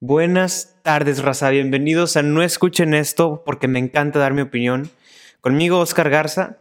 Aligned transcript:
Buenas 0.00 0.76
tardes, 0.84 1.24
raza. 1.24 1.50
Bienvenidos 1.50 2.16
a 2.16 2.22
No 2.22 2.44
Escuchen 2.44 2.94
Esto 2.94 3.42
porque 3.44 3.66
me 3.66 3.80
encanta 3.80 4.20
dar 4.20 4.32
mi 4.32 4.42
opinión. 4.42 4.92
Conmigo, 5.40 5.80
Oscar 5.80 6.08
Garza. 6.08 6.58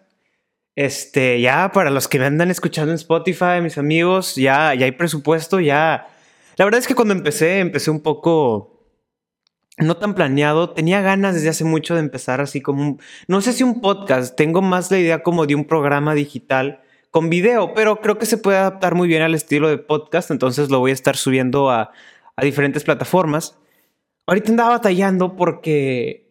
Este, 0.75 1.39
ya 1.39 1.71
para 1.71 1.91
los 1.91 2.07
que 2.07 2.17
me 2.17 2.25
andan 2.25 2.49
escuchando 2.49 2.91
en 2.91 2.95
Spotify, 2.95 3.61
mis 3.61 3.77
amigos, 3.77 4.33
ya, 4.37 4.73
ya 4.73 4.85
hay 4.85 4.91
presupuesto, 4.91 5.59
ya. 5.59 6.07
La 6.55 6.65
verdad 6.65 6.79
es 6.79 6.87
que 6.87 6.95
cuando 6.95 7.13
empecé, 7.13 7.59
empecé 7.59 7.91
un 7.91 7.99
poco 7.99 8.89
no 9.77 9.97
tan 9.97 10.15
planeado. 10.15 10.71
Tenía 10.71 11.01
ganas 11.01 11.35
desde 11.35 11.49
hace 11.49 11.63
mucho 11.63 11.93
de 11.93 11.99
empezar 11.99 12.41
así 12.41 12.59
como 12.59 12.81
un, 12.81 13.01
no 13.27 13.41
sé 13.41 13.53
si 13.53 13.61
un 13.61 13.81
podcast, 13.81 14.35
tengo 14.35 14.63
más 14.63 14.89
la 14.89 14.97
idea 14.97 15.21
como 15.21 15.45
de 15.45 15.53
un 15.53 15.65
programa 15.65 16.15
digital 16.15 16.81
con 17.11 17.29
video, 17.29 17.75
pero 17.75 18.01
creo 18.01 18.17
que 18.17 18.25
se 18.25 18.37
puede 18.37 18.57
adaptar 18.57 18.95
muy 18.95 19.07
bien 19.07 19.21
al 19.21 19.35
estilo 19.35 19.69
de 19.69 19.77
podcast, 19.77 20.31
entonces 20.31 20.69
lo 20.71 20.79
voy 20.79 20.89
a 20.91 20.95
estar 20.95 21.15
subiendo 21.15 21.69
a, 21.69 21.91
a 22.37 22.45
diferentes 22.45 22.83
plataformas. 22.83 23.57
Ahorita 24.25 24.51
andaba 24.51 24.69
batallando 24.69 25.35
porque 25.35 26.27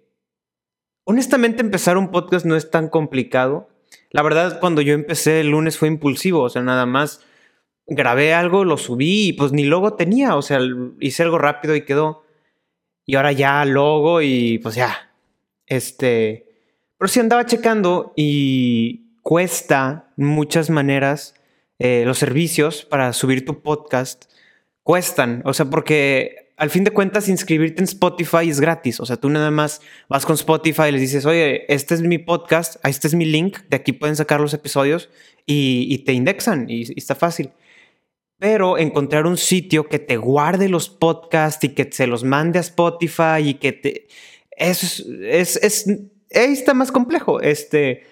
honestamente 1.04 1.60
empezar 1.60 1.98
un 1.98 2.10
podcast 2.10 2.46
no 2.46 2.56
es 2.56 2.70
tan 2.70 2.88
complicado. 2.88 3.68
La 4.10 4.22
verdad, 4.22 4.60
cuando 4.60 4.80
yo 4.80 4.94
empecé 4.94 5.40
el 5.40 5.50
lunes 5.50 5.76
fue 5.76 5.88
impulsivo, 5.88 6.42
o 6.42 6.48
sea, 6.48 6.62
nada 6.62 6.86
más 6.86 7.20
grabé 7.86 8.34
algo, 8.34 8.64
lo 8.64 8.76
subí 8.76 9.28
y 9.28 9.32
pues 9.32 9.52
ni 9.52 9.64
logo 9.64 9.94
tenía, 9.94 10.36
o 10.36 10.42
sea, 10.42 10.58
hice 11.00 11.22
algo 11.22 11.38
rápido 11.38 11.76
y 11.76 11.84
quedó. 11.84 12.24
Y 13.04 13.16
ahora 13.16 13.32
ya 13.32 13.64
logo 13.64 14.22
y 14.22 14.58
pues 14.58 14.74
ya. 14.74 15.12
Este. 15.66 16.46
Pero 16.98 17.08
sí 17.08 17.20
andaba 17.20 17.46
checando 17.46 18.12
y 18.16 19.18
cuesta 19.22 20.12
muchas 20.16 20.70
maneras 20.70 21.34
eh, 21.78 22.04
los 22.06 22.18
servicios 22.18 22.84
para 22.84 23.12
subir 23.12 23.44
tu 23.44 23.62
podcast. 23.62 24.26
Cuestan. 24.86 25.42
O 25.44 25.52
sea, 25.52 25.66
porque 25.66 26.52
al 26.56 26.70
fin 26.70 26.84
de 26.84 26.92
cuentas 26.92 27.28
inscribirte 27.28 27.80
en 27.80 27.86
Spotify 27.86 28.48
es 28.48 28.60
gratis. 28.60 29.00
O 29.00 29.04
sea, 29.04 29.16
tú 29.16 29.28
nada 29.28 29.50
más 29.50 29.80
vas 30.08 30.24
con 30.24 30.36
Spotify 30.36 30.84
y 30.90 30.92
les 30.92 31.00
dices, 31.00 31.26
oye, 31.26 31.72
este 31.74 31.94
es 31.94 32.02
mi 32.02 32.18
podcast, 32.18 32.76
este 32.86 33.08
es 33.08 33.14
mi 33.16 33.24
link, 33.24 33.58
de 33.68 33.78
aquí 33.78 33.92
pueden 33.92 34.14
sacar 34.14 34.40
los 34.40 34.54
episodios 34.54 35.10
y, 35.44 35.98
te 36.04 36.12
indexan 36.12 36.66
y 36.68 36.82
está 36.96 37.16
fácil 37.16 37.50
pero 38.38 38.78
encontrar 38.78 39.26
un 39.26 39.38
sitio 39.38 39.88
que 39.88 39.98
te 39.98 40.18
guarde 40.18 40.68
los 40.68 40.88
podcasts 40.88 41.64
y 41.64 41.70
que 41.70 41.90
se 41.90 42.06
los 42.06 42.22
mande 42.22 42.58
a 42.58 42.60
Spotify 42.60 43.40
y 43.42 43.54
que 43.54 43.72
te... 43.72 44.06
Eso 44.50 45.04
es, 45.22 45.56
es, 45.56 45.88
ahí 46.32 46.52
está 46.52 46.74
más 46.74 46.92
complejo. 46.92 47.40
Este, 47.40 48.04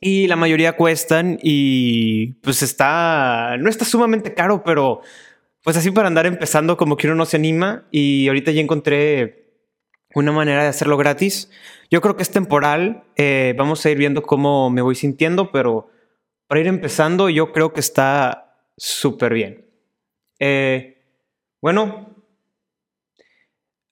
y 0.00 0.26
la 0.26 0.36
mayoría 0.36 0.76
cuestan 0.76 1.38
y 1.42 2.34
pues 2.42 2.62
está, 2.62 3.56
no 3.58 3.68
está 3.68 3.84
sumamente 3.84 4.34
caro, 4.34 4.62
pero 4.62 5.00
pues 5.62 5.76
así 5.76 5.90
para 5.90 6.08
andar 6.08 6.26
empezando 6.26 6.76
como 6.76 6.96
que 6.96 7.06
uno 7.06 7.16
no 7.16 7.26
se 7.26 7.36
anima 7.36 7.86
y 7.90 8.26
ahorita 8.28 8.50
ya 8.50 8.60
encontré 8.60 9.42
una 10.14 10.32
manera 10.32 10.62
de 10.62 10.68
hacerlo 10.68 10.96
gratis. 10.96 11.50
Yo 11.90 12.00
creo 12.00 12.16
que 12.16 12.22
es 12.22 12.30
temporal, 12.30 13.04
eh, 13.16 13.54
vamos 13.56 13.84
a 13.84 13.90
ir 13.90 13.98
viendo 13.98 14.22
cómo 14.22 14.70
me 14.70 14.82
voy 14.82 14.94
sintiendo, 14.94 15.52
pero 15.52 15.88
para 16.46 16.60
ir 16.60 16.66
empezando 16.66 17.28
yo 17.28 17.52
creo 17.52 17.72
que 17.72 17.80
está 17.80 18.56
súper 18.76 19.34
bien. 19.34 19.66
Eh, 20.38 21.02
bueno, 21.60 22.24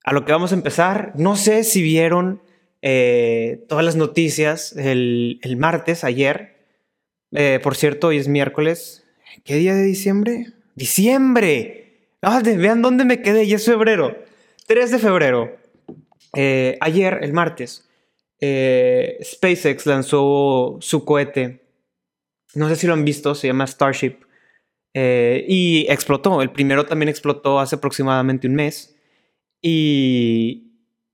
a 0.05 0.12
lo 0.12 0.24
que 0.24 0.32
vamos 0.32 0.52
a 0.52 0.56
empezar, 0.56 1.12
no 1.16 1.36
sé 1.36 1.62
si 1.62 1.82
vieron 1.82 2.42
eh, 2.82 3.64
todas 3.68 3.84
las 3.84 3.96
noticias 3.96 4.74
el, 4.77 5.38
martes, 5.56 6.05
ayer. 6.05 6.58
Por 7.62 7.77
cierto, 7.77 8.08
hoy 8.08 8.16
es 8.16 8.27
miércoles. 8.27 9.05
¿Qué 9.44 9.55
día 9.55 9.74
de 9.74 9.84
diciembre? 9.84 10.59
¡Diciembre! 10.74 12.08
Ah, 12.22 12.40
vean 12.44 12.82
dónde 12.82 13.04
me 13.04 13.22
quedé, 13.22 13.46
ya 13.46 13.56
es 13.56 13.64
febrero. 13.64 14.16
3 14.66 14.90
de 14.90 14.98
febrero. 14.98 15.56
ayer, 16.34 17.18
el 17.22 17.32
martes, 17.32 17.88
SpaceX 18.42 19.86
lanzó 19.86 20.78
su 20.80 21.04
cohete. 21.04 21.64
No 22.55 22.68
sé 22.68 22.77
si 22.77 22.86
lo 22.86 22.92
han 22.92 23.05
visto, 23.05 23.34
se 23.34 23.46
llama 23.46 23.67
Starship. 23.67 24.17
Eh, 24.95 25.45
y 25.48 25.86
explotó. 25.89 26.42
El 26.42 26.50
primero 26.50 26.86
también 26.86 27.08
explotó 27.08 27.61
hace 27.61 27.77
aproximadamente 27.77 28.46
un 28.48 28.55
mes. 28.55 28.96
Y, 29.62 30.70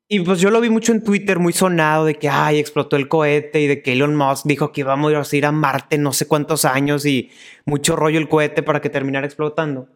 y 0.09 0.21
pues 0.21 0.41
yo 0.41 0.51
lo 0.51 0.61
vi 0.61 0.71
mucho 0.71 0.93
en 0.93 1.03
Twitter, 1.03 1.39
muy 1.39 1.53
sonado, 1.53 2.05
de 2.05 2.15
que, 2.15 2.29
ay, 2.29 2.59
explotó 2.59 2.97
el 2.97 3.09
cohete 3.09 3.61
y 3.61 3.67
de 3.67 3.83
que 3.83 3.93
Elon 3.93 4.15
Musk 4.15 4.47
dijo 4.47 4.71
que 4.71 4.83
íbamos 4.83 5.33
a 5.33 5.37
ir 5.37 5.47
a 5.47 5.53
Marte 5.53 5.99
no 5.99 6.13
sé 6.13 6.29
cuántos 6.29 6.65
años 6.65 7.05
y 7.07 7.31
mucho 7.65 7.97
rollo 7.97 8.19
el 8.19 8.29
cohete 8.29 8.63
para 8.63 8.81
que 8.81 8.91
terminara 8.91 9.27
explotando. 9.27 9.89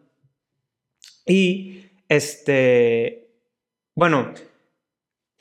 Y, 1.25 1.85
este, 2.09 3.37
bueno, 3.95 4.33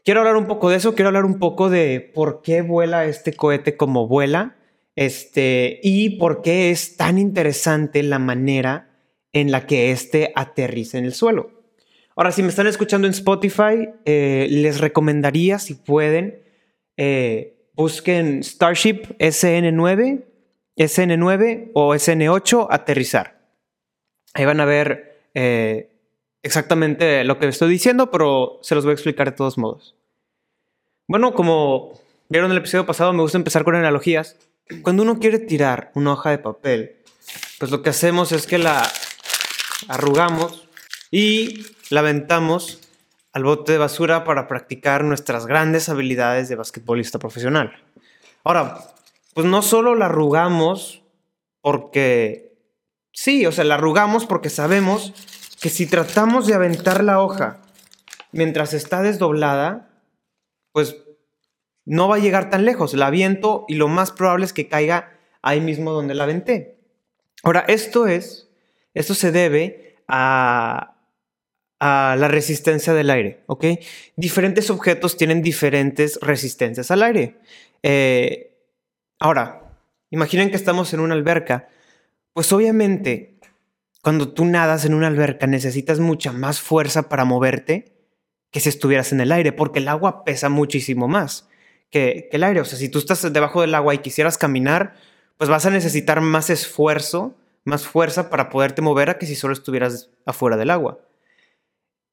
quiero 0.04 0.20
hablar 0.20 0.36
un 0.36 0.46
poco 0.46 0.70
de 0.70 0.76
eso, 0.76 0.94
quiero 0.94 1.08
hablar 1.08 1.24
un 1.24 1.40
poco 1.40 1.68
de 1.68 2.00
por 2.14 2.40
qué 2.42 2.62
vuela 2.62 3.06
este 3.06 3.34
cohete 3.34 3.76
como 3.76 4.06
vuela 4.06 4.56
este, 4.94 5.80
y 5.82 6.10
por 6.18 6.42
qué 6.42 6.70
es 6.70 6.96
tan 6.96 7.18
interesante 7.18 8.02
la 8.02 8.18
manera 8.18 8.90
en 9.32 9.50
la 9.50 9.66
que 9.66 9.90
éste 9.90 10.32
aterriza 10.36 10.98
en 10.98 11.06
el 11.06 11.14
suelo. 11.14 11.59
Ahora, 12.16 12.32
si 12.32 12.42
me 12.42 12.48
están 12.48 12.66
escuchando 12.66 13.06
en 13.06 13.12
Spotify, 13.12 13.88
eh, 14.04 14.46
les 14.50 14.80
recomendaría, 14.80 15.58
si 15.58 15.74
pueden, 15.74 16.42
eh, 16.96 17.70
busquen 17.74 18.42
Starship 18.42 19.16
SN9, 19.18 20.24
SN9 20.76 21.70
o 21.74 21.94
SN8 21.94 22.66
aterrizar. 22.70 23.40
Ahí 24.34 24.44
van 24.44 24.60
a 24.60 24.64
ver 24.64 25.30
eh, 25.34 25.90
exactamente 26.42 27.24
lo 27.24 27.38
que 27.38 27.48
estoy 27.48 27.70
diciendo, 27.70 28.10
pero 28.10 28.58
se 28.62 28.74
los 28.74 28.84
voy 28.84 28.92
a 28.92 28.94
explicar 28.94 29.30
de 29.30 29.36
todos 29.36 29.58
modos. 29.58 29.96
Bueno, 31.08 31.34
como 31.34 31.92
vieron 32.28 32.50
en 32.50 32.56
el 32.56 32.58
episodio 32.58 32.86
pasado, 32.86 33.12
me 33.12 33.22
gusta 33.22 33.38
empezar 33.38 33.64
con 33.64 33.74
analogías 33.74 34.36
cuando 34.82 35.02
uno 35.02 35.18
quiere 35.18 35.38
tirar 35.38 35.90
una 35.94 36.12
hoja 36.12 36.30
de 36.30 36.38
papel, 36.38 36.96
pues 37.58 37.70
lo 37.70 37.82
que 37.82 37.90
hacemos 37.90 38.32
es 38.32 38.46
que 38.46 38.58
la 38.58 38.90
arrugamos 39.88 40.68
y 41.10 41.66
la 41.90 42.00
aventamos 42.00 42.80
al 43.32 43.44
bote 43.44 43.72
de 43.72 43.78
basura 43.78 44.24
para 44.24 44.48
practicar 44.48 45.04
nuestras 45.04 45.46
grandes 45.46 45.88
habilidades 45.88 46.48
de 46.48 46.56
basquetbolista 46.56 47.18
profesional. 47.18 47.72
Ahora, 48.42 48.78
pues 49.34 49.46
no 49.46 49.62
solo 49.62 49.94
la 49.94 50.06
arrugamos 50.06 51.02
porque 51.60 52.56
sí, 53.12 53.46
o 53.46 53.52
sea, 53.52 53.64
la 53.64 53.74
arrugamos 53.74 54.26
porque 54.26 54.50
sabemos 54.50 55.12
que 55.60 55.68
si 55.68 55.86
tratamos 55.86 56.46
de 56.46 56.54
aventar 56.54 57.04
la 57.04 57.20
hoja 57.20 57.60
mientras 58.32 58.72
está 58.72 59.02
desdoblada, 59.02 59.90
pues 60.72 60.96
no 61.84 62.08
va 62.08 62.16
a 62.16 62.20
llegar 62.20 62.50
tan 62.50 62.64
lejos. 62.64 62.94
La 62.94 63.08
aviento 63.08 63.64
y 63.68 63.74
lo 63.74 63.88
más 63.88 64.12
probable 64.12 64.44
es 64.44 64.52
que 64.52 64.68
caiga 64.68 65.12
ahí 65.42 65.60
mismo 65.60 65.92
donde 65.92 66.14
la 66.14 66.24
aventé. 66.24 66.78
Ahora, 67.42 67.64
esto 67.68 68.06
es, 68.06 68.48
esto 68.94 69.14
se 69.14 69.32
debe 69.32 69.96
a, 70.08 70.99
a 71.80 72.14
la 72.18 72.28
resistencia 72.28 72.92
del 72.92 73.10
aire, 73.10 73.42
¿ok? 73.46 73.64
Diferentes 74.14 74.68
objetos 74.70 75.16
tienen 75.16 75.40
diferentes 75.40 76.18
resistencias 76.20 76.90
al 76.90 77.02
aire. 77.02 77.36
Eh, 77.82 78.54
ahora, 79.18 79.62
imaginen 80.10 80.50
que 80.50 80.56
estamos 80.56 80.92
en 80.92 81.00
una 81.00 81.14
alberca. 81.14 81.68
Pues 82.34 82.52
obviamente, 82.52 83.38
cuando 84.02 84.32
tú 84.32 84.44
nadas 84.44 84.84
en 84.84 84.92
una 84.92 85.06
alberca 85.06 85.46
necesitas 85.46 86.00
mucha 86.00 86.32
más 86.32 86.60
fuerza 86.60 87.08
para 87.08 87.24
moverte 87.24 87.96
que 88.50 88.60
si 88.60 88.68
estuvieras 88.68 89.12
en 89.12 89.20
el 89.20 89.32
aire, 89.32 89.52
porque 89.52 89.78
el 89.78 89.88
agua 89.88 90.22
pesa 90.24 90.50
muchísimo 90.50 91.08
más 91.08 91.48
que, 91.90 92.28
el 92.30 92.44
aire. 92.44 92.60
O 92.60 92.64
sea, 92.64 92.78
si 92.78 92.90
tú 92.90 92.98
estás 92.98 93.32
debajo 93.32 93.62
del 93.62 93.74
agua 93.74 93.94
y 93.94 93.98
quisieras 93.98 94.36
caminar, 94.36 94.96
pues 95.38 95.48
vas 95.48 95.64
a 95.64 95.70
necesitar 95.70 96.20
más 96.20 96.50
esfuerzo, 96.50 97.36
más 97.64 97.86
fuerza 97.86 98.28
para 98.28 98.50
poderte 98.50 98.82
mover 98.82 99.08
a 99.08 99.18
que 99.18 99.26
si 99.26 99.34
solo 99.34 99.54
estuvieras 99.54 100.10
afuera 100.26 100.58
del 100.58 100.70
agua. 100.70 100.98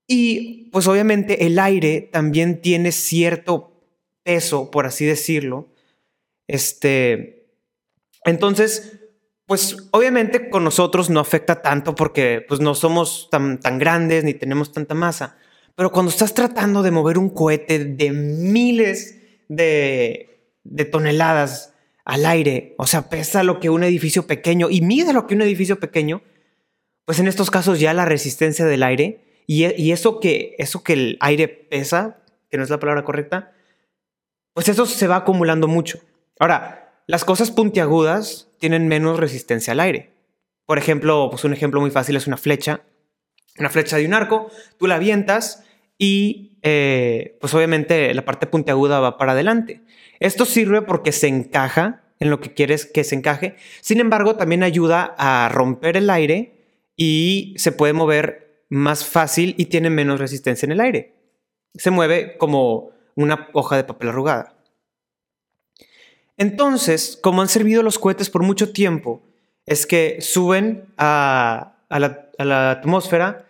Y 0.07 0.69
pues 0.72 0.88
obviamente 0.88 1.45
el 1.45 1.59
aire 1.59 2.01
también 2.01 2.62
tiene 2.62 2.92
cierto 2.92 3.74
peso, 4.24 4.71
por 4.71 4.86
así 4.86 5.06
decirlo. 5.06 5.68
Este, 6.48 7.51
entonces, 8.24 9.00
pues 9.45 9.89
obviamente 9.92 10.50
con 10.50 10.63
nosotros 10.63 11.09
no 11.09 11.19
afecta 11.19 11.62
tanto 11.62 11.95
porque 11.95 12.45
pues 12.48 12.59
no 12.59 12.74
somos 12.74 13.27
tan, 13.30 13.59
tan 13.59 13.80
grandes 13.80 14.24
ni 14.24 14.33
tenemos 14.33 14.71
tanta 14.71 14.95
masa. 14.95 15.38
Pero 15.75 15.92
cuando 15.92 16.10
estás 16.10 16.33
tratando 16.33 16.81
de 16.81 16.92
mover 16.92 17.18
un 17.19 17.30
cohete 17.30 17.86
de 17.86 18.12
miles 18.12 19.15
de, 19.48 20.51
toneladas 20.92 21.74
al 22.03 22.25
aire, 22.25 22.74
o 22.77 22.88
sea, 22.88 23.10
pesa 23.10 23.44
lo 23.44 23.60
que 23.60 23.69
un 23.69 23.83
edificio 23.83 24.25
pequeño 24.25 24.69
y 24.69 24.81
mide 24.81 25.13
lo 25.13 25.27
que 25.27 25.36
un 25.36 25.44
edificio 25.44 25.80
pequeño, 25.80 26.24
pues 27.06 27.19
en 27.19 27.27
estos 27.27 27.51
casos 27.51 27.80
ya 27.80 27.94
la 27.94 28.06
resistencia 28.06 28.65
del 28.65 28.81
aire 28.81 29.26
y, 29.49 29.91
eso, 29.94 30.19
que, 30.19 30.55
eso 30.59 30.83
que 30.83 30.94
el 30.94 31.17
aire 31.21 31.47
pesa, 31.47 32.17
que 32.51 32.57
no 32.57 32.63
es 32.63 32.69
la 32.69 32.79
palabra 32.79 33.05
correcta, 33.05 33.53
pues 34.53 34.67
eso 34.67 34.85
se 34.85 35.07
va 35.07 35.15
acumulando 35.15 35.69
mucho. 35.69 35.99
Ahora, 36.38 37.01
las 37.07 37.23
cosas 37.23 37.49
puntiagudas 37.49 38.49
tienen 38.59 38.89
menos 38.89 39.17
resistencia 39.17 39.71
al 39.71 39.79
aire. 39.79 40.11
Por 40.65 40.77
ejemplo, 40.77 41.29
pues 41.31 41.45
un 41.45 41.53
ejemplo 41.53 41.79
muy 41.79 41.91
fácil 41.91 42.17
es 42.17 42.27
una 42.27 42.35
flecha. 42.35 42.81
una 43.57 43.69
flecha 43.69 43.95
de 43.97 44.05
un 44.05 44.13
arco, 44.13 44.51
tú 44.77 44.85
la 44.85 44.95
avientas 44.95 45.63
y 45.97 46.57
eh, 46.61 47.38
pues 47.39 47.53
obviamente 47.53 48.13
la 48.13 48.25
parte 48.25 48.47
puntiaguda 48.47 49.00
va 49.00 49.17
para 49.17 49.31
adelante. 49.31 49.81
Esto 50.19 50.43
sirve 50.43 50.81
porque 50.81 51.13
se 51.13 51.27
encaja 51.27 52.03
en 52.19 52.29
lo 52.29 52.41
que 52.41 52.53
quieres 52.53 52.85
que 52.85 53.05
se 53.05 53.15
encaje. 53.15 53.55
Sin 53.79 54.01
embargo, 54.01 54.35
también 54.35 54.63
ayuda 54.63 55.15
a 55.17 55.47
romper 55.47 55.95
el 55.95 56.09
aire 56.09 56.57
y 56.97 57.53
se 57.57 57.71
puede 57.71 57.93
mover 57.93 58.46
más 58.69 59.05
fácil 59.05 59.55
y 59.57 59.65
tiene 59.65 59.89
menos 59.89 60.19
resistencia 60.19 60.65
en 60.65 60.73
el 60.73 60.81
aire. 60.81 61.15
Se 61.73 61.91
mueve 61.91 62.37
como 62.37 62.91
una 63.15 63.49
hoja 63.53 63.77
de 63.77 63.83
papel 63.83 64.09
arrugada. 64.09 64.57
Entonces, 66.37 67.17
como 67.21 67.41
han 67.41 67.49
servido 67.49 67.81
los 67.81 67.97
cohetes 67.97 68.29
por 68.29 68.43
mucho 68.43 68.71
tiempo, 68.71 69.23
es 69.65 69.85
que 69.85 70.21
suben 70.21 70.85
a, 70.97 71.75
la, 71.89 72.71
atmósfera 72.71 73.45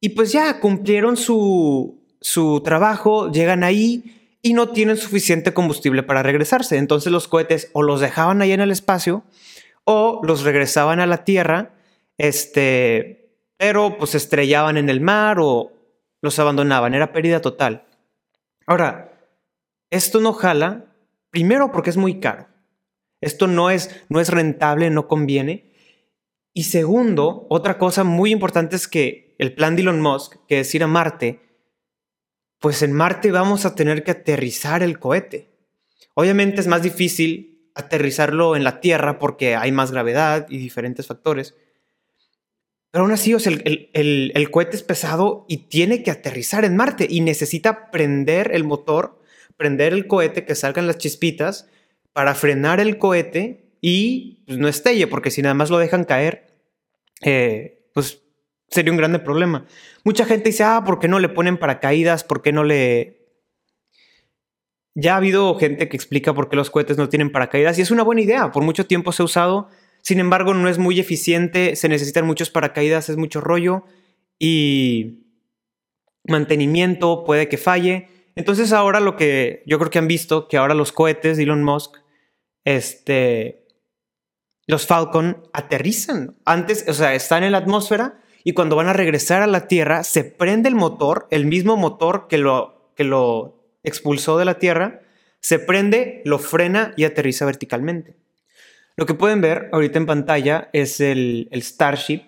y 0.00 0.10
pues 0.10 0.32
ya 0.32 0.58
cumplieron 0.58 1.16
su, 1.16 2.02
su 2.20 2.62
trabajo, 2.62 3.30
llegan 3.30 3.62
ahí 3.62 4.38
y 4.42 4.54
no 4.54 4.70
tienen 4.70 4.96
suficiente 4.96 5.54
combustible 5.54 6.02
para 6.02 6.22
regresarse. 6.22 6.76
Entonces 6.78 7.12
los 7.12 7.28
cohetes 7.28 7.70
o 7.72 7.82
los 7.82 8.00
dejaban 8.00 8.42
ahí 8.42 8.52
en 8.52 8.60
el 8.60 8.70
espacio 8.70 9.22
o 9.84 10.20
los 10.24 10.42
regresaban 10.42 11.00
a 11.00 11.06
la 11.06 11.24
Tierra, 11.24 11.74
este, 12.16 13.23
pero 13.56 13.98
pues 13.98 14.14
estrellaban 14.14 14.76
en 14.76 14.88
el 14.88 15.00
mar 15.00 15.38
o 15.40 15.72
los 16.20 16.38
abandonaban. 16.38 16.94
Era 16.94 17.12
pérdida 17.12 17.40
total. 17.40 17.86
Ahora, 18.66 19.12
esto 19.90 20.20
no 20.20 20.32
jala 20.32 20.94
Primero 21.34 21.72
porque 21.72 21.90
es 21.90 21.96
muy 21.96 22.20
caro. 22.20 22.46
Esto 23.20 23.48
no 23.48 23.68
es, 23.68 23.90
no 24.08 24.20
es 24.20 24.28
rentable, 24.28 24.88
no 24.88 25.08
conviene. 25.08 25.72
Y 26.52 26.62
segundo, 26.62 27.48
otra 27.50 27.76
cosa 27.76 28.04
muy 28.04 28.30
importante 28.30 28.76
es 28.76 28.86
que 28.86 29.34
el 29.40 29.52
plan 29.52 29.74
de 29.74 29.82
Elon 29.82 30.00
Musk, 30.00 30.36
que 30.46 30.60
es 30.60 30.72
ir 30.76 30.84
a 30.84 30.86
Marte, 30.86 31.40
pues 32.60 32.84
en 32.84 32.92
Marte 32.92 33.32
vamos 33.32 33.66
a 33.66 33.74
tener 33.74 34.04
que 34.04 34.12
aterrizar 34.12 34.84
el 34.84 35.00
cohete. 35.00 35.50
Obviamente 36.14 36.60
es 36.60 36.68
más 36.68 36.84
difícil 36.84 37.68
aterrizarlo 37.74 38.54
en 38.54 38.62
la 38.62 38.78
Tierra 38.78 39.18
porque 39.18 39.56
hay 39.56 39.72
más 39.72 39.90
gravedad 39.90 40.46
y 40.48 40.58
diferentes 40.58 41.08
factores. 41.08 41.56
Pero 42.94 43.02
aún 43.02 43.12
así, 43.12 43.32
el, 43.32 44.30
el 44.32 44.50
cohete 44.52 44.76
es 44.76 44.84
pesado 44.84 45.46
y 45.48 45.66
tiene 45.66 46.04
que 46.04 46.12
aterrizar 46.12 46.64
en 46.64 46.76
Marte 46.76 47.08
y 47.10 47.22
necesita 47.22 47.90
prender 47.90 48.52
el 48.54 48.62
motor 48.62 49.18
prender 49.56 49.92
el 49.92 50.06
cohete, 50.06 50.44
que 50.44 50.54
salgan 50.54 50.86
las 50.86 50.98
chispitas, 50.98 51.68
para 52.12 52.34
frenar 52.34 52.80
el 52.80 52.98
cohete 52.98 53.72
y 53.80 54.44
pues, 54.46 54.58
no 54.58 54.68
estelle, 54.68 55.06
porque 55.06 55.30
si 55.30 55.42
nada 55.42 55.54
más 55.54 55.70
lo 55.70 55.78
dejan 55.78 56.04
caer, 56.04 56.46
eh, 57.22 57.88
pues 57.92 58.22
sería 58.68 58.92
un 58.92 58.98
grande 58.98 59.18
problema. 59.18 59.66
Mucha 60.04 60.24
gente 60.24 60.50
dice, 60.50 60.64
ah, 60.64 60.82
¿por 60.84 61.00
qué 61.00 61.08
no 61.08 61.18
le 61.18 61.28
ponen 61.28 61.58
paracaídas? 61.58 62.24
¿Por 62.24 62.42
qué 62.42 62.52
no 62.52 62.64
le... 62.64 63.20
Ya 64.96 65.14
ha 65.14 65.16
habido 65.16 65.56
gente 65.56 65.88
que 65.88 65.96
explica 65.96 66.34
por 66.34 66.48
qué 66.48 66.54
los 66.54 66.70
cohetes 66.70 66.96
no 66.96 67.08
tienen 67.08 67.32
paracaídas 67.32 67.78
y 67.78 67.82
es 67.82 67.90
una 67.90 68.04
buena 68.04 68.20
idea. 68.20 68.52
Por 68.52 68.62
mucho 68.62 68.86
tiempo 68.86 69.10
se 69.10 69.22
ha 69.22 69.24
usado, 69.24 69.68
sin 70.04 70.20
embargo 70.20 70.52
no 70.52 70.68
es 70.68 70.76
muy 70.76 71.00
eficiente, 71.00 71.76
se 71.76 71.88
necesitan 71.88 72.26
muchos 72.26 72.50
paracaídas, 72.50 73.08
es 73.08 73.16
mucho 73.16 73.40
rollo 73.40 73.84
y 74.38 75.24
mantenimiento 76.24 77.24
puede 77.24 77.48
que 77.48 77.56
falle. 77.56 78.08
Entonces 78.34 78.74
ahora 78.74 79.00
lo 79.00 79.16
que 79.16 79.62
yo 79.66 79.78
creo 79.78 79.90
que 79.90 79.98
han 79.98 80.06
visto, 80.06 80.46
que 80.46 80.58
ahora 80.58 80.74
los 80.74 80.92
cohetes 80.92 81.38
de 81.38 81.44
Elon 81.44 81.64
Musk, 81.64 81.96
este, 82.64 83.66
los 84.66 84.86
Falcon 84.86 85.48
aterrizan. 85.54 86.36
Antes, 86.44 86.84
o 86.86 86.92
sea, 86.92 87.14
están 87.14 87.42
en 87.42 87.52
la 87.52 87.58
atmósfera 87.58 88.20
y 88.44 88.52
cuando 88.52 88.76
van 88.76 88.88
a 88.88 88.92
regresar 88.92 89.40
a 89.40 89.46
la 89.46 89.68
Tierra, 89.68 90.04
se 90.04 90.22
prende 90.22 90.68
el 90.68 90.74
motor, 90.74 91.26
el 91.30 91.46
mismo 91.46 91.78
motor 91.78 92.26
que 92.28 92.36
lo, 92.36 92.92
que 92.94 93.04
lo 93.04 93.78
expulsó 93.82 94.36
de 94.36 94.44
la 94.44 94.58
Tierra, 94.58 95.00
se 95.40 95.58
prende, 95.58 96.20
lo 96.26 96.38
frena 96.38 96.92
y 96.98 97.04
aterriza 97.04 97.46
verticalmente. 97.46 98.18
Lo 98.96 99.06
que 99.06 99.14
pueden 99.14 99.40
ver 99.40 99.68
ahorita 99.72 99.98
en 99.98 100.06
pantalla 100.06 100.70
es 100.72 101.00
el, 101.00 101.48
Starship. 101.54 102.22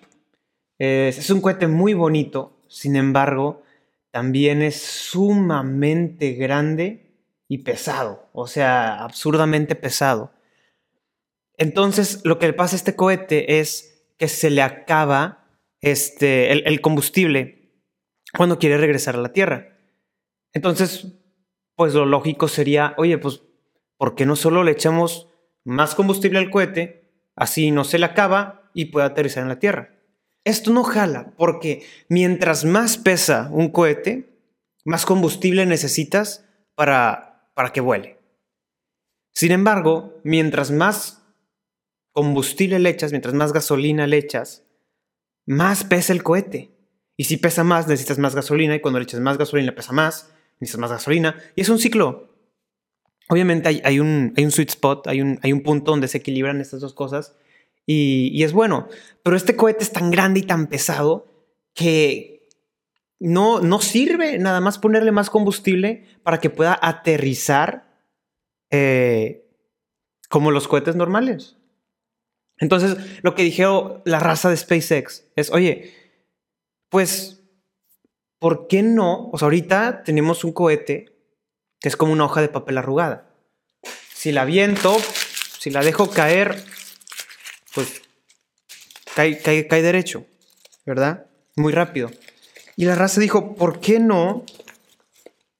es 0.77 1.29
un 1.29 1.41
cohete 1.41 1.67
muy 1.67 1.93
bonito, 1.93 2.61
sin 2.67 2.95
embargo, 2.95 3.63
también 4.11 4.61
es 4.61 4.81
sumamente 4.81 6.33
grande 6.33 7.07
y 7.47 7.59
pesado, 7.59 8.29
o 8.33 8.47
sea, 8.47 9.03
absurdamente 9.03 9.75
pesado. 9.75 10.31
Entonces, 11.57 12.21
lo 12.23 12.37
que 12.39 12.47
le 12.47 12.53
pasa 12.53 12.75
a 12.75 12.77
este 12.77 12.95
cohete 12.95 13.59
es 13.59 14.05
que 14.17 14.27
se 14.27 14.49
le 14.49 14.61
acaba 14.61 15.45
este, 15.81 16.51
el, 16.51 16.81
combustible 16.81 17.71
cuando 18.35 18.59
quiere 18.59 18.77
regresar 18.77 19.15
a 19.15 19.21
la 19.21 19.33
Tierra. 19.33 19.77
Entonces, 20.53 21.07
pues 21.75 21.93
lo 21.93 22.05
lógico 22.05 22.47
sería, 22.47 22.93
oye, 22.97 23.17
pues, 23.17 23.41
¿por 23.97 24.15
qué 24.15 24.25
no 24.25 24.35
solo 24.35 24.63
le 24.63 24.71
echamos 24.71 25.29
más 25.67 25.95
combustible 25.95 26.39
al 26.39 26.49
cohete? 26.49 27.11
Así 27.35 27.71
no 27.71 27.83
se 27.83 27.99
le 27.99 28.05
acaba 28.05 28.71
y 28.73 28.85
puede 28.85 29.05
aterrizar 29.05 29.43
en 29.43 29.49
la 29.49 29.59
Tierra. 29.59 29.93
Esto 30.43 30.71
no 30.71 30.83
jala 30.83 31.33
porque 31.37 31.85
mientras 32.07 32.63
más 32.63 32.97
pesa 32.97 33.49
un 33.51 33.69
cohete, 33.69 34.39
más 34.85 35.05
combustible 35.05 35.65
necesitas 35.65 36.45
para, 36.73 37.51
para 37.53 37.73
que 37.73 37.81
vuele. 37.81 38.17
Sin 39.33 39.51
embargo, 39.51 40.21
mientras 40.23 40.71
más 40.71 41.21
combustible 42.13 42.79
le 42.79 42.89
echas, 42.89 43.11
mientras 43.11 43.35
más 43.35 43.51
gasolina 43.51 44.07
le 44.07 44.17
echas, 44.17 44.63
más 45.45 45.83
pesa 45.83 46.13
el 46.13 46.23
cohete. 46.23 46.71
Y 47.17 47.25
si 47.25 47.37
pesa 47.37 47.63
más, 47.63 47.87
necesitas 47.87 48.19
más 48.19 48.35
gasolina 48.35 48.75
y 48.75 48.79
cuando 48.79 48.99
le 48.99 49.03
echas 49.03 49.19
más 49.19 49.37
gasolina 49.37 49.75
pesa 49.75 49.91
más, 49.91 50.31
necesitas 50.59 50.79
más 50.79 50.91
gasolina. 50.91 51.35
Y 51.55 51.61
es 51.61 51.69
un 51.69 51.79
ciclo. 51.79 52.36
Obviamente 53.29 53.81
hay, 53.83 53.99
un, 53.99 54.33
sweet 54.49 54.69
spot, 54.69 55.07
hay 55.07 55.21
un, 55.21 55.39
hay 55.43 55.51
un 55.51 55.61
punto 55.61 55.91
donde 55.91 56.07
se 56.07 56.19
equilibran 56.19 56.61
estas 56.61 56.79
dos 56.79 56.93
cosas 56.93 57.35
y, 57.85 58.43
es 58.43 58.53
bueno. 58.53 58.87
Pero 59.23 59.35
este 59.35 59.55
cohete 59.55 59.83
es 59.83 59.91
tan 59.91 60.11
grande 60.11 60.41
y 60.41 60.43
tan 60.43 60.67
pesado 60.67 61.27
que 61.73 62.47
no, 63.19 63.61
no 63.61 63.81
sirve 63.81 64.37
nada 64.37 64.61
más 64.61 64.77
ponerle 64.77 65.11
más 65.11 65.29
combustible 65.29 66.05
para 66.23 66.39
que 66.39 66.49
pueda 66.49 66.77
aterrizar 66.81 67.87
eh, 68.69 69.49
como 70.29 70.51
los 70.51 70.67
cohetes 70.67 70.95
normales. 70.95 71.57
Entonces, 72.59 72.97
lo 73.21 73.35
que 73.35 73.43
dijeron 73.43 74.01
la 74.05 74.19
raza 74.19 74.49
de 74.49 74.57
SpaceX 74.57 75.25
es, 75.35 75.51
oye, 75.51 75.93
pues, 76.89 77.43
¿por 78.39 78.67
qué 78.67 78.83
no? 78.83 79.29
O 79.31 79.37
sea, 79.37 79.47
ahorita 79.47 80.03
tenemos 80.03 80.43
un 80.43 80.53
cohete 80.53 81.16
que 81.79 81.89
es 81.89 81.97
como 81.97 82.13
una 82.13 82.25
hoja 82.25 82.41
de 82.41 82.49
papel 82.49 82.77
arrugada. 82.77 83.29
Si 84.13 84.31
la 84.31 84.45
viento, 84.45 84.97
si 85.59 85.69
la 85.69 85.81
dejo 85.81 86.09
caer 86.09 86.63
pues 87.77 88.01
cae, 89.13 89.67
cae, 89.67 89.81
derecho, 89.83 90.25
¿verdad? 90.83 91.27
Muy 91.55 91.73
rápido. 91.73 92.09
Y 92.75 92.85
la 92.85 92.95
raza 92.95 93.21
dijo, 93.21 93.53
¿por 93.53 93.79
qué 93.79 93.99
no 93.99 94.45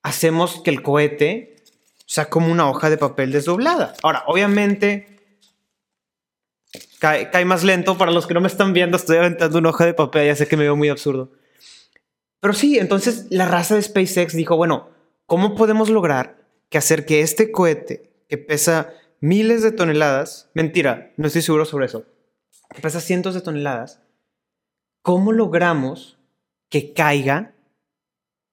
hacemos 0.01 0.61
que 0.63 0.71
el 0.71 0.81
cohete 0.81 1.63
sea 2.07 2.25
como 2.25 2.51
una 2.51 2.67
hoja 2.67 2.89
de 2.89 2.97
papel 2.97 3.31
desdoblada? 3.31 3.93
Ahora, 4.01 4.23
obviamente, 4.25 5.19
cae, 6.97 7.29
cae, 7.29 7.45
más 7.45 7.63
lento. 7.63 7.99
Para 7.99 8.11
los 8.11 8.25
que 8.25 8.33
no 8.33 8.41
me 8.41 8.47
están 8.47 8.73
viendo, 8.73 8.97
estoy 8.97 9.17
aventando 9.17 9.59
una 9.59 9.69
hoja 9.69 9.85
de 9.85 9.93
papel, 9.93 10.25
ya 10.25 10.35
sé 10.35 10.47
que 10.47 10.57
me 10.57 10.63
veo 10.63 10.75
muy 10.75 10.89
absurdo. 10.89 11.31
Pero 12.39 12.55
sí, 12.55 12.79
entonces 12.79 13.27
la 13.29 13.45
raza 13.45 13.75
de 13.75 13.83
SpaceX 13.83 14.33
dijo, 14.33 14.57
bueno, 14.57 14.89
¿cómo 15.27 15.55
podemos 15.55 15.89
lograr 15.89 16.49
que 16.69 16.79
hacer 16.79 17.05
que 17.05 17.21
este 17.21 17.51
cohete, 17.51 18.09
que 18.27 18.37
pesa 18.37 18.93
miles 19.19 19.61
de 19.61 19.71
toneladas, 19.71 20.49
mentira, 20.53 21.13
no 21.17 21.27
estoy 21.27 21.43
seguro 21.43 21.65
sobre 21.65 21.85
eso, 21.85 22.05
que 22.73 22.81
pesa 22.81 22.99
cientos 22.99 23.35
de 23.35 23.41
toneladas, 23.41 24.01
¿cómo 25.03 25.31
logramos 25.31 26.17
que 26.69 26.93
caiga 26.93 27.53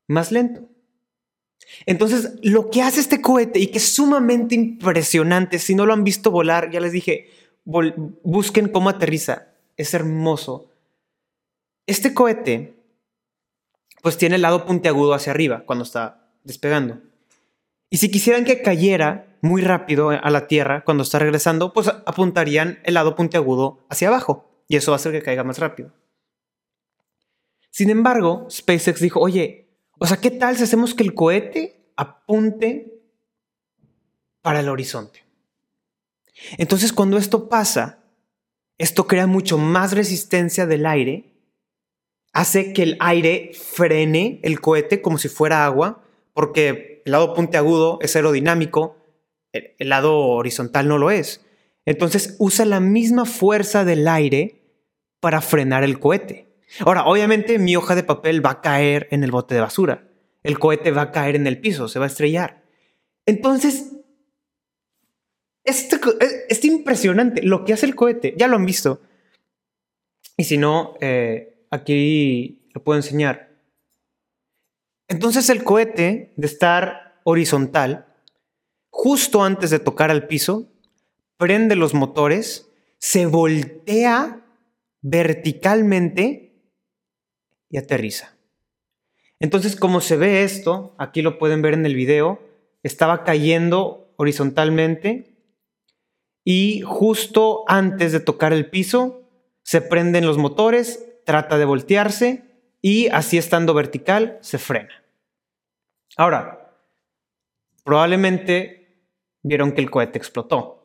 más 0.07 0.31
lento? 0.31 0.69
Entonces, 1.87 2.35
lo 2.43 2.71
que 2.71 2.83
hace 2.83 3.01
este 3.01 3.23
cohete 3.23 3.59
y 3.59 3.69
que 3.69 3.79
es 3.79 3.95
sumamente 3.95 4.55
impresionante, 4.55 5.59
si 5.59 5.75
no 5.75 5.87
lo 5.87 5.93
han 5.93 6.05
visto 6.05 6.31
volar, 6.31 6.71
ya 6.71 6.81
les 6.81 6.93
dije, 6.93 7.31
busquen 7.65 8.69
cómo 8.69 8.91
aterriza, 8.91 9.49
es 9.77 9.95
hermoso. 9.95 10.71
Este 11.87 12.15
cohete, 12.15 12.75
pues 14.03 14.19
tiene 14.19 14.37
el 14.37 14.43
lado 14.43 14.67
puntiagudo 14.67 15.15
hacia 15.15 15.33
arriba 15.33 15.65
cuando 15.65 15.85
está 15.85 16.24
despegando. 16.45 17.01
Y 17.91 17.99
si 17.99 18.11
quisieran 18.11 18.45
que 18.45 18.63
cayera 18.63 19.39
muy 19.41 19.63
rápido 19.63 20.11
a 20.11 20.31
la 20.31 20.47
Tierra 20.47 20.85
cuando 20.85 21.03
está 21.03 21.19
regresando, 21.19 21.73
pues 21.73 21.89
apuntarían 21.89 22.79
el 22.85 22.95
lado 22.95 23.15
puntiagudo 23.15 23.81
hacia 23.89 24.09
abajo 24.09 24.51
y 24.69 24.77
eso 24.77 24.91
va 24.91 24.97
a 24.97 24.97
hacer 24.97 25.13
que 25.13 25.23
caiga 25.23 25.45
más 25.45 25.59
rápido. 25.59 25.93
Sin 27.71 27.91
embargo, 27.91 28.47
SpaceX 28.51 29.01
dijo, 29.01 29.21
oye, 29.21 29.69
o 29.99 30.07
sea, 30.07 30.19
¿qué 30.19 30.31
tal 30.31 30.57
si 30.57 30.65
hacemos 30.65 30.95
que 30.95 31.03
el 31.03 31.15
cohete 31.15 31.91
apunte 31.97 33.03
para 34.43 34.61
el 34.61 34.69
horizonte? 34.69 35.25
Entonces, 36.57 36.93
cuando 36.93 37.17
esto 37.17 37.49
pasa, 37.49 38.05
esto 38.79 39.07
crea 39.07 39.27
mucho 39.27 39.59
más 39.59 39.93
resistencia 39.93 40.67
del 40.67 40.87
aire 40.87 41.35
hace 42.33 42.73
que 42.73 42.83
el 42.83 42.97
aire 43.01 43.53
frene 43.55 44.41
el 44.43 44.61
cohete 44.61 45.01
como 45.01 45.19
si 45.19 45.29
fuera 45.29 45.65
agua, 45.65 46.04
porque 46.35 47.03
el 47.07 47.13
lado 47.13 47.33
puntiagudo 47.33 47.99
es 48.03 48.15
aerodinámico, 48.17 48.99
el 49.53 49.89
lado 49.89 50.19
horizontal 50.19 50.89
no 50.89 50.99
lo 50.99 51.11
es. 51.11 51.41
Entonces 51.87 52.37
usa 52.39 52.65
la 52.65 52.81
misma 52.81 53.25
fuerza 53.25 53.85
del 53.85 54.07
aire 54.09 54.63
para 55.21 55.41
frenar 55.41 55.85
el 55.85 55.99
cohete. 55.99 56.55
Ahora, 56.81 57.05
obviamente 57.05 57.59
mi 57.59 57.77
hoja 57.77 57.95
de 57.95 58.03
papel 58.03 58.45
va 58.45 58.51
a 58.51 58.61
caer 58.61 59.07
en 59.11 59.23
el 59.23 59.31
bote 59.31 59.55
de 59.55 59.61
basura. 59.61 60.09
El 60.43 60.59
cohete 60.59 60.91
va 60.91 61.03
a 61.03 61.13
caer 61.13 61.37
en 61.37 61.47
el 61.47 61.61
piso, 61.61 61.89
se 61.89 61.99
va 61.99 62.07
a 62.07 62.09
estrellar. 62.09 62.65
Entonces, 63.27 63.93
esto 65.65 65.97
es 66.49 66.65
impresionante 66.65 67.43
lo 67.43 67.65
que 67.65 67.73
hace 67.73 67.87
el 67.87 67.95
cohete. 67.95 68.35
Ya 68.37 68.49
lo 68.49 68.57
han 68.57 68.67
visto. 68.67 69.01
Y 70.37 70.45
si 70.45 70.59
no, 70.59 70.95
eh, 71.01 71.65
aquí 71.71 72.69
lo 72.75 72.83
puedo 72.83 72.99
enseñar. 72.99 73.54
Entonces 75.15 75.49
el 75.49 75.63
cohete, 75.63 76.33
de 76.35 76.47
estar 76.49 77.21
horizontal, 77.23 78.07
justo 78.91 79.45
antes 79.45 79.71
de 79.71 79.79
tocar 79.79 80.11
al 80.11 80.27
piso, 80.27 80.67
prende 81.37 81.77
los 81.77 81.95
motores, 81.95 82.69
se 82.99 83.27
voltea 83.27 84.45
verticalmente 85.03 86.53
y 87.71 87.77
aterriza. 87.79 88.37
Entonces, 89.39 89.77
como 89.77 90.01
se 90.01 90.17
ve 90.17 90.43
esto, 90.43 90.97
aquí 90.99 91.23
lo 91.23 91.39
pueden 91.39 91.63
ver 91.63 91.75
en 91.75 91.87
el 91.87 91.95
video, 91.95 92.43
estaba 92.83 93.23
cayendo 93.23 94.13
horizontalmente 94.17 95.37
y 96.43 96.81
justo 96.81 97.63
antes 97.69 98.11
de 98.11 98.19
tocar 98.19 98.53
el 98.53 98.69
piso, 98.69 99.23
se 99.63 99.81
prenden 99.81 100.27
los 100.27 100.39
motores, 100.39 101.07
trata 101.25 101.57
de 101.57 101.67
voltearse 101.67 102.43
y 102.83 103.07
así 103.11 103.39
estando 103.39 103.75
vertical, 103.75 104.39
se 104.41 104.59
frena. 104.59 105.04
Ahora, 106.17 106.77
probablemente 107.85 109.09
vieron 109.43 109.73
que 109.73 109.81
el 109.81 109.91
cohete 109.91 110.19
explotó. 110.19 110.83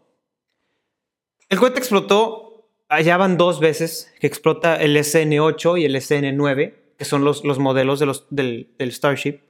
El 1.50 1.60
cohete 1.60 1.80
explotó, 1.80 2.70
allá 2.90 3.18
van 3.18 3.38
dos 3.38 3.60
veces 3.60 4.14
que 4.20 4.28
explota 4.28 4.76
el 4.76 4.96
SN8 4.98 5.80
y 5.80 5.86
el 5.86 5.96
SN9, 5.96 6.96
que 6.98 7.06
son 7.06 7.24
los, 7.24 7.44
los 7.44 7.60
modelos 7.60 8.00
de 8.00 8.06
los, 8.06 8.28
del, 8.30 8.74
del 8.78 8.92
Starship. 8.92 9.42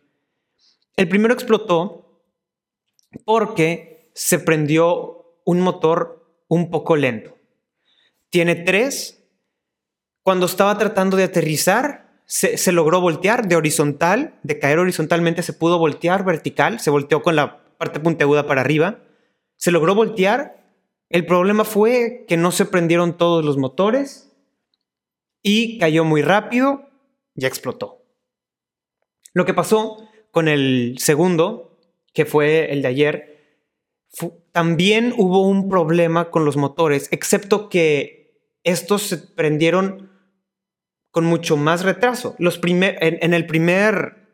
El 0.96 1.08
primero 1.08 1.34
explotó 1.34 2.24
porque 3.26 4.12
se 4.14 4.40
prendió 4.40 5.42
un 5.46 5.62
motor 5.62 6.44
un 6.48 6.70
poco 6.70 6.96
lento. 6.96 7.38
Tiene 8.30 8.56
tres. 8.56 9.16
Cuando 10.24 10.46
estaba 10.46 10.78
tratando 10.78 11.18
de 11.18 11.24
aterrizar, 11.24 12.09
se, 12.30 12.72
logró 12.72 13.02
voltear 13.02 13.48
de 13.48 13.56
horizontal, 13.56 14.40
de 14.44 14.60
caer 14.60 14.78
horizontalmente, 14.78 15.42
se 15.42 15.52
pudo 15.52 15.80
voltear 15.80 16.24
vertical, 16.24 16.80
se 16.80 16.92
volteó 16.92 17.24
con 17.24 17.36
la 17.36 17.64
parte 17.80 18.00
puntiaguda 18.00 18.46
para 18.46 18.62
arriba, 18.62 19.00
se 19.56 19.72
logró 19.72 19.96
voltear 19.96 20.60
el 21.10 21.26
problema 21.26 21.66
fue 21.66 22.26
que 22.28 22.38
no 22.38 22.52
se 22.52 22.66
prendieron 22.66 23.18
todos 23.18 23.44
los 23.44 23.58
motores 23.58 24.32
y 25.42 25.80
cayó 25.80 26.06
muy 26.06 26.22
rápido 26.22 26.88
y 27.34 27.48
explotó. 27.48 28.06
Lo 29.34 29.44
que 29.46 29.56
pasó 29.56 30.08
con 30.30 30.48
el 30.48 30.98
segundo, 31.00 31.80
que 32.14 32.26
fue 32.26 32.72
el 32.72 32.84
de 32.84 32.88
ayer, 32.88 33.66
también 34.52 35.16
hubo 35.18 35.48
un 35.48 35.68
problema 35.68 36.30
con 36.30 36.46
los 36.46 36.58
motores, 36.58 37.08
excepto 37.12 37.70
que 37.70 38.38
estos 38.64 39.02
se 39.02 39.18
prendieron 39.18 40.12
con 41.12 41.26
mucho 41.26 41.58
más 41.58 41.84
retraso. 41.84 42.36
En, 42.40 43.34
el 43.34 43.46
primer, 43.48 44.28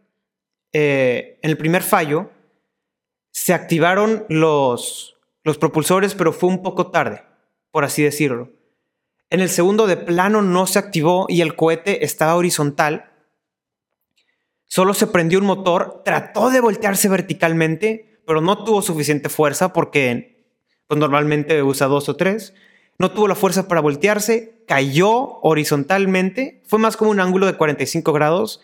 eh, 0.74 1.40
en 1.42 1.50
el 1.50 1.58
primer 1.58 1.84
fallo 1.84 2.32
se 3.32 3.54
activaron 3.54 4.26
los, 4.30 5.18
los 5.44 5.58
propulsores, 5.58 6.16
pero 6.16 6.34
fue 6.34 6.50
un 6.50 6.62
poco 6.62 6.92
tarde, 6.92 7.24
por 7.72 7.84
así 7.84 8.04
decirlo. 8.04 8.52
En 9.30 9.40
el 9.40 9.50
segundo 9.50 9.88
de 9.88 9.98
plano 9.98 10.42
no 10.42 10.68
se 10.68 10.80
activó 10.80 11.26
y 11.28 11.42
el 11.42 11.56
cohete 11.56 12.06
estaba 12.06 12.36
horizontal. 12.36 13.12
Solo 14.66 14.94
se 14.94 15.08
prendió 15.08 15.40
un 15.40 15.46
motor, 15.46 16.02
trató 16.06 16.50
de 16.50 16.62
voltearse 16.62 17.10
verticalmente, 17.10 18.22
pero 18.26 18.42
no 18.42 18.64
tuvo 18.64 18.82
suficiente 18.82 19.30
fuerza 19.30 19.74
porque 19.74 20.54
pues, 20.88 21.00
normalmente 21.00 21.62
usa 21.64 21.88
dos 21.88 22.10
o 22.10 22.16
tres. 22.16 22.54
No 22.98 23.12
tuvo 23.12 23.28
la 23.28 23.36
fuerza 23.36 23.68
para 23.68 23.82
voltearse, 23.82 24.64
cayó 24.68 25.40
horizontalmente, 25.42 26.62
fue 26.66 26.80
más 26.80 26.98
como 26.98 27.12
un 27.12 27.20
ángulo 27.20 27.46
de 27.46 27.56
45 27.58 28.14
grados 28.14 28.62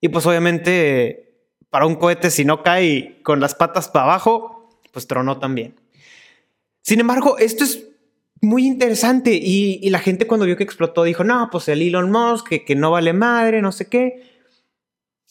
y 0.00 0.08
pues 0.08 0.26
obviamente 0.26 1.32
para 1.70 1.86
un 1.86 1.96
cohete 1.96 2.30
si 2.30 2.44
no 2.44 2.62
cae 2.62 3.20
con 3.22 3.40
las 3.40 3.54
patas 3.54 3.88
para 3.88 4.04
abajo, 4.04 4.70
pues 4.92 5.06
tronó 5.06 5.38
también. 5.38 5.74
Sin 6.82 7.00
embargo, 7.00 7.38
esto 7.38 7.64
es 7.64 7.88
muy 8.44 8.66
interesante 8.66 9.32
y, 9.34 9.88
la 9.90 9.98
gente 9.98 10.26
cuando 10.26 10.46
vio 10.46 10.56
que 10.56 10.62
explotó 10.62 11.02
dijo, 11.02 11.24
no, 11.24 11.48
pues 11.50 11.68
el 11.68 11.82
Elon 11.82 12.10
Musk, 12.10 12.48
que, 12.64 12.74
no 12.76 12.90
vale 12.90 13.12
madre, 13.12 13.62
no 13.62 13.72
sé 13.72 13.88
qué. 13.88 14.22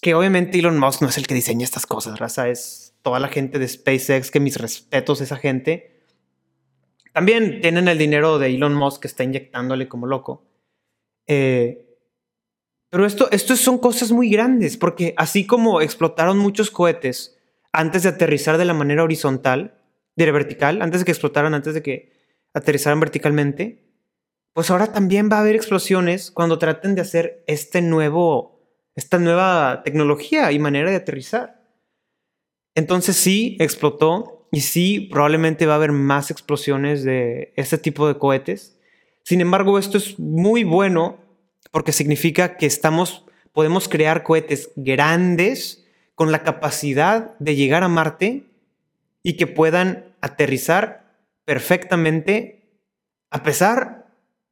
Que 0.02 0.16
obviamente 0.16 0.60
Elon 0.60 0.78
Musk 0.78 1.02
no 1.02 1.10
es 1.10 1.18
el 1.18 1.28
que 1.28 1.36
diseña 1.36 1.64
estas 1.64 1.86
cosas, 1.86 2.20
raza, 2.20 2.50
es 2.50 2.94
toda 3.04 3.20
la 3.20 3.30
gente 3.30 3.60
de 3.60 3.68
SpaceX, 3.68 4.32
que 4.32 4.40
mis 4.40 4.58
respetos 4.58 5.22
a 5.22 5.24
esa 5.24 5.38
gente. 5.38 5.93
También 7.14 7.62
tienen 7.62 7.88
el 7.88 7.98
dinero 7.98 8.40
de 8.40 8.48
Elon 8.48 8.74
Musk 8.74 9.02
que 9.02 9.08
está 9.08 9.24
inyectándole 9.24 9.88
como 9.88 10.08
loco. 10.08 10.46
Eh, 11.28 11.84
pero 12.90 13.06
esto, 13.06 13.30
esto 13.32 13.56
son 13.56 13.78
cosas 13.78 14.12
muy 14.12 14.30
grandes, 14.30 14.78
porque 14.78 15.14
así 15.18 15.48
como 15.48 15.82
explotaron 15.82 16.38
muchos 16.38 16.70
cohetes 16.70 17.40
antes 17.72 18.04
de 18.04 18.10
aterrizar 18.10 18.58
de 18.58 18.66
la 18.66 18.74
manera 18.74 19.04
horizontal, 19.04 19.80
de 20.16 20.32
vertical, 20.32 20.82
antes 20.82 21.02
de 21.02 21.06
que 21.06 21.12
explotaran, 21.12 21.54
antes 21.54 21.74
de 21.74 21.82
que 21.82 22.12
aterrizaran 22.54 23.00
verticalmente, 23.00 23.84
pues 24.54 24.70
ahora 24.70 24.94
también 24.94 25.30
va 25.32 25.38
a 25.38 25.42
haber 25.42 25.56
explosiones 25.56 26.30
cuando 26.30 26.60
traten 26.60 26.94
de 26.94 27.02
hacer 27.02 27.44
este 27.48 27.82
nuevo, 27.82 28.62
esta 28.96 29.18
nueva 29.18 29.82
tecnología 29.84 30.52
y 30.52 30.60
manera 30.60 30.92
de 30.92 30.98
aterrizar. 30.98 31.63
Entonces 32.76 33.16
sí, 33.16 33.58
explotó 33.60 34.48
y 34.52 34.62
sí, 34.62 35.00
probablemente 35.12 35.66
va 35.66 35.74
a 35.74 35.78
haber 35.78 35.92
más 35.92 36.32
explosiones 36.32 37.04
de 37.04 37.54
este 37.56 37.78
tipo 37.78 38.08
de 38.08 38.18
cohetes. 38.18 38.78
Sin 39.24 39.42
embargo, 39.42 39.80
esto 39.80 39.98
es 39.98 40.20
muy 40.20 40.64
bueno 40.64 41.18
porque 41.72 41.92
significa 41.92 42.58
que 42.58 42.66
estamos, 42.66 43.26
podemos 43.52 43.88
crear 43.88 44.24
cohetes 44.24 44.72
grandes 44.76 45.86
con 46.16 46.32
la 46.32 46.44
capacidad 46.44 47.38
de 47.40 47.56
llegar 47.56 47.84
a 47.84 47.88
Marte 47.88 48.46
y 49.24 49.38
que 49.38 49.48
puedan 49.48 50.14
aterrizar 50.22 51.18
perfectamente 51.46 52.64
a 53.30 53.42
pesar 53.42 54.08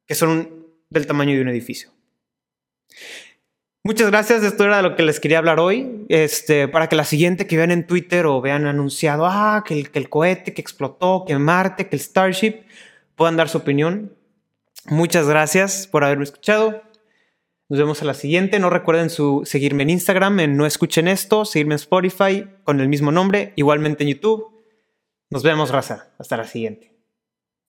que 0.06 0.14
son 0.14 0.66
del 0.90 1.06
tamaño 1.06 1.34
de 1.34 1.42
un 1.42 1.48
edificio. 1.48 1.90
Muchas 3.84 4.10
gracias, 4.10 4.44
esto 4.44 4.64
era 4.64 4.80
lo 4.80 4.94
que 4.94 5.02
les 5.02 5.18
quería 5.18 5.38
hablar 5.38 5.58
hoy, 5.58 6.06
este, 6.08 6.68
para 6.68 6.88
que 6.88 6.94
la 6.94 7.04
siguiente 7.04 7.48
que 7.48 7.56
vean 7.56 7.72
en 7.72 7.84
Twitter 7.84 8.26
o 8.26 8.40
vean 8.40 8.66
anunciado, 8.66 9.26
ah, 9.26 9.64
que 9.66 9.74
el, 9.74 9.90
que 9.90 9.98
el 9.98 10.08
cohete 10.08 10.54
que 10.54 10.60
explotó, 10.60 11.24
que 11.26 11.36
Marte, 11.36 11.88
que 11.88 11.96
el 11.96 12.00
Starship, 12.00 12.62
puedan 13.16 13.36
dar 13.36 13.48
su 13.48 13.58
opinión. 13.58 14.12
Muchas 14.86 15.28
gracias 15.28 15.88
por 15.88 16.04
haberme 16.04 16.22
escuchado. 16.22 16.82
Nos 17.68 17.78
vemos 17.78 18.02
a 18.02 18.04
la 18.04 18.14
siguiente. 18.14 18.58
No 18.58 18.70
recuerden 18.70 19.10
su, 19.10 19.42
seguirme 19.46 19.82
en 19.82 19.90
Instagram, 19.90 20.38
en 20.40 20.56
No 20.56 20.66
Escuchen 20.66 21.08
Esto, 21.08 21.44
seguirme 21.44 21.74
en 21.74 21.80
Spotify 21.80 22.46
con 22.64 22.80
el 22.80 22.88
mismo 22.88 23.10
nombre, 23.10 23.52
igualmente 23.56 24.04
en 24.04 24.10
YouTube. 24.10 24.62
Nos 25.30 25.42
vemos, 25.42 25.70
raza. 25.70 26.10
Hasta 26.18 26.36
la 26.36 26.46
siguiente. 26.46 26.91